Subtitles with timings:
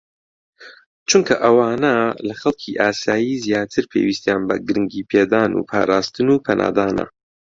[1.09, 1.95] چونکە ئەوانە
[2.27, 7.05] لە خەڵکی ئاسایی زیاتر پێویستیان بە گرنگیپێدان و پاراستن و پەنادانە